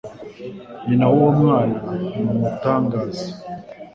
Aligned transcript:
Nyina 0.85 1.05
wuwo 1.11 1.29
mwana 1.39 1.81
ni 2.01 2.09
umutangaza. 2.33 3.25